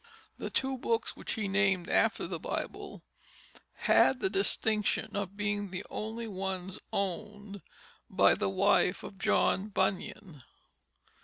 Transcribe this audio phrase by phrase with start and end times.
[0.39, 3.03] The two books which he named after the Bible
[3.85, 7.61] had the distinction of being the only ones owned
[8.09, 10.41] by the wife of John Bunyan.